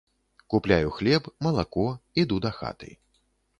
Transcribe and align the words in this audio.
Купляю 0.53 0.87
хлеб, 0.95 1.29
малако, 1.47 1.85
іду 2.25 2.41
дахаты. 2.49 2.93